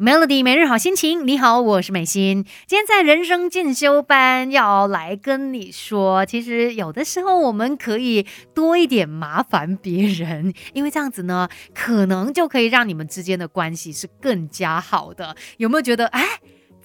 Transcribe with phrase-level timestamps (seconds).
[0.00, 2.44] Melody 每日好心情，你好，我是美心。
[2.68, 8.24] 今天在人生进修班要来跟你说，其实有的时候我们可以
[8.54, 15.34] 多一点麻烦别人，因为这样子呢，可能就可以让你们之间的关系是更加好的。
[15.56, 16.22] 有没有觉得，哎？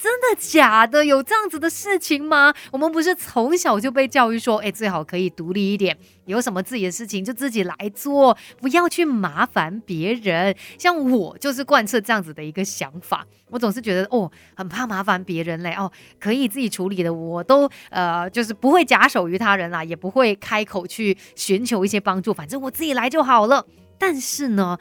[0.03, 1.05] 真的假的？
[1.05, 2.53] 有这样子的事情吗？
[2.73, 10.53] 我们不是从小就被教育说，哎，最好可以独立一点，有什么自己的事情就自己来做，不要去麻烦别人。
[10.77, 15.89] 像我就是贯彻这样子的一个想法，我总是觉得哦，很怕麻烦别人嘞，哦，
[16.19, 23.65] 可以自己处理的，我都呃，就是不会假手于他人啦，也不会开口去寻求一些帮助，反正我自己来就好了。
[24.03, 24.77] 但是呢？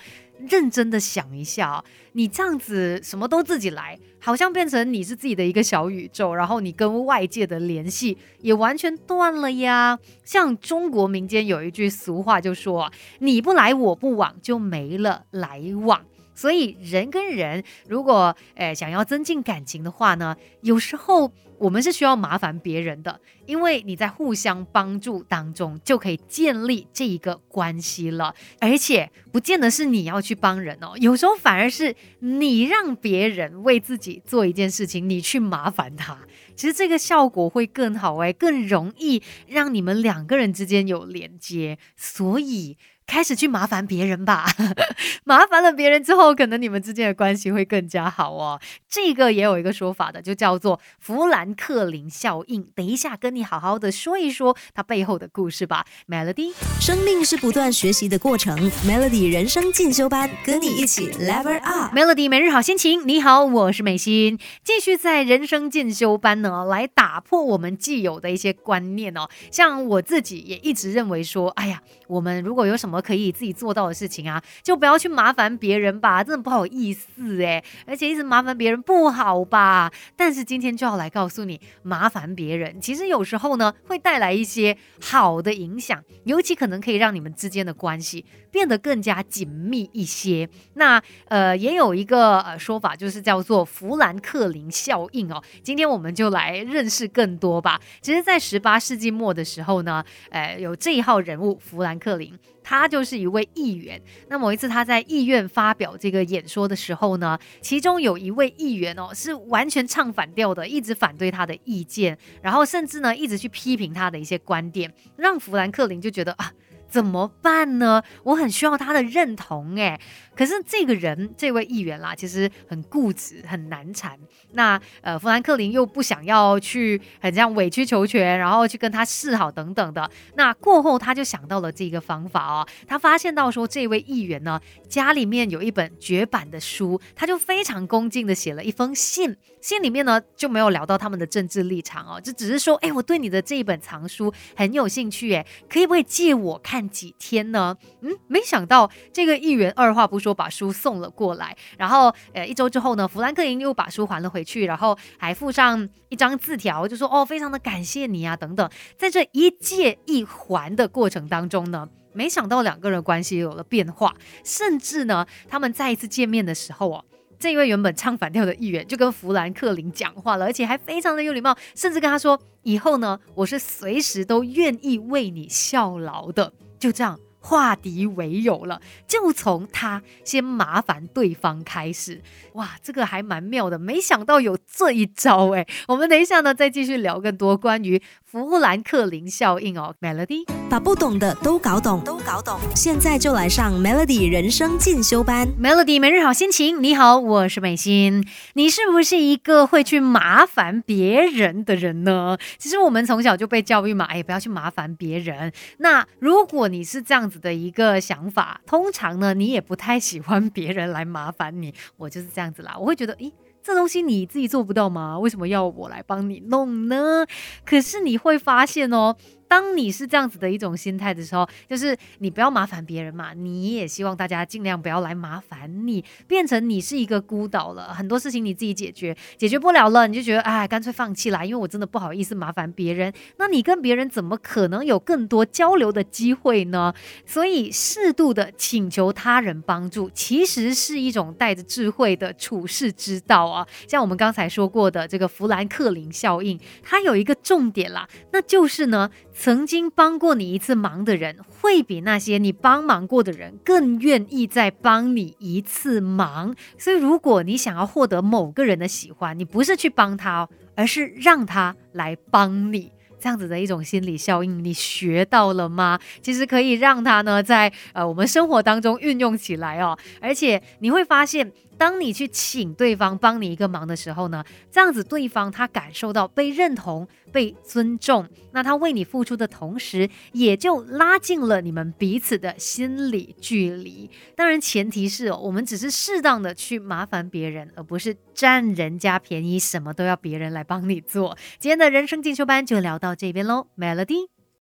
[0.48, 9.96] 认真的想一下，你这样子什么都自己来，好像变成你是自己的一个小宇宙，然后你跟外界的联系也完全断了呀。
[10.24, 12.90] 像中国民间有一句俗话就说，
[13.20, 16.04] 你不来我不往，就没了来往。
[16.34, 36.18] 所以人跟人如果诶想要增进感情的话呢，有时候我们是需要麻烦别人的，因为你在互相帮助当中就可以建立这一个关系了，而且不见得是你要去帮人哦，有时候反而是你让别人为自己做一件事情，你去麻烦他，
[36.56, 42.76] 其实这个效果会更好诶，更容易让你们两个人之间有连接，所以。
[43.12, 44.46] 开始去麻烦别人吧，
[45.24, 48.58] 麻烦了别人之后，可能你们之间的关系会更加好哦。
[48.88, 52.62] 这个也有一个说法的，就叫做弗兰克林效应。
[52.74, 55.84] 等一下跟你好好的说一说它背后的故事吧。
[56.08, 61.94] Melody，生命是不断学习的过程，Melody 人生进修班，跟你一起 Level Up。
[61.94, 69.28] Melody 每日好心情，你好，我是美心，继续在人生进修班呢，来打破我们既有的一些观念哦。
[69.50, 79.92] 像我自己也一直认为说，哎呀，我们如果有什么什么可以自己做到的事情啊，就不要去麻烦别人吧，真的不好意思哎，而且一直麻烦别人不好吧。
[80.16, 90.48] 但是今天就要来告诉你，麻烦别人其实有时候呢会带来一些好的影响，尤其可能可以让你们之间的关系变得更加紧密一些。
[90.74, 95.42] 那呃也有一个呃说法，就是叫做富兰克林效应哦。
[95.62, 97.80] 今天我们就来认识更多吧。
[98.00, 102.38] 其实，在十八世纪末的时候呢，呃有这一号人物富兰克林。
[102.64, 103.98] 他就是一位议员。
[104.28, 116.52] 那某一次他在议院发表这个演说的时候呢，其中有一位议员哦，是完全唱反调的，一直反对他的意见，然后甚至呢一直去批评他的一些观点，让富兰克林就觉得啊。
[116.92, 118.02] 怎么办呢？
[118.22, 119.98] 我很需要他的认同诶。
[120.36, 124.18] 可是这个人，这位议员啦，其实很固执，很难缠。
[124.52, 130.10] 那呃，富兰克林又不想要去很这样委曲求全，然后去跟他示好等等的。
[130.34, 132.66] 那过后，他就想到了这个方法哦。
[132.86, 139.34] 他发现到说，这位议员呢，家里面有一本绝版的书，他就非常恭敬的写了一封信。
[139.62, 146.81] 信里面呢，就没有聊到他们的政治立场哦，就只是说，哎，我对你的这一本藏书很有兴趣，哎，可以不可以借我看？
[146.88, 147.76] 几天呢？
[148.00, 158.70] 嗯，没想到这个议员二话不说把书送了过来，然后呃一周之后呢，弗兰克林又把书还了回去，然后还附上一张字条，就说哦，非常的感谢你啊等等。
[158.96, 164.14] 在这一借一还的过程当中呢，没想到两个人关系有了变化，
[164.44, 167.04] 甚至呢，他们再一次见面的时候哦。
[167.38, 182.20] 这位原本唱反调的议员就跟弗兰克林讲话了，而且还非常的有礼貌，甚至跟他说：“以后呢，我是随时都愿意为你效劳的。”就这样化敌为友了，就从他先麻烦对方开始。
[182.54, 185.64] 哇，这个还蛮妙的，没想到有这一招哎。
[185.86, 188.02] 我们等一下呢，再继续聊更多关于。
[188.24, 192.58] 富兰克林效应哦，Melody 把不懂的都搞懂，都搞懂。
[192.74, 196.82] 现在就来上 Melody 人生进修班，Melody 每日好心情。
[196.82, 198.26] 你好，我是美心。
[198.54, 202.38] 你是不是一个会去麻烦别人的人呢？
[202.56, 205.52] 其实我们从小就被教育嘛，哎，不要去麻烦别人。
[205.76, 211.74] 那如果你是这样子的一个想法，通常呢，你也不太喜欢别人来麻烦你。
[211.98, 213.30] 我就是这样子啦，我会觉得，咦。
[213.64, 215.16] 这东西你自己做不到吗？
[215.16, 217.24] 为什么要我来帮你弄呢？
[217.64, 219.14] 可是你会发现哦。
[219.52, 227.92] 当你是这样子的一种心态的时候，就是你不要麻烦别人嘛，你也希望大家尽量不要来麻烦你，变成你是一个孤岛了。
[227.92, 233.12] 很多事情你自己解决，解决不了了，你就觉得哎，干脆放弃啦，因为我真的不好意思麻烦别人。
[233.36, 236.94] 那你跟别人怎么可能有更多交流的机会呢？
[237.26, 243.68] 所以适度的请求他人帮助，其实是一种带着智慧的处世之道啊。
[243.86, 249.10] 像我们刚才说过的这个富兰克林效应，它有一个重点啦，那就是呢。
[249.42, 256.54] 曾经帮过你一次忙的人，会比那些你帮忙过的人更愿意再帮你一次忙。
[256.78, 262.92] 所以，如果你想要获得某个人的喜欢，你不是去帮他，而是让他来帮你。
[263.18, 265.98] 这样子的一种心理效应，你学到了吗？
[266.20, 269.98] 其实可以让他呢，在呃我们生活当中运用起来哦。
[270.20, 271.50] 而且你会发现，
[271.82, 284.08] 当你去请对方帮你一个忙的时候呢，这样子对方他感受到被认同、被尊重，那他为你付出的同时，也就拉近了你们彼此的心理距离。
[284.36, 291.36] 当然，前提是哦，我们只是适当的去麻烦别人，而不是占人家便宜，什么都要别人来帮你做。
[291.58, 293.16] 今天的人生进修班就聊到。
[293.16, 294.41] 这边喽，Melody。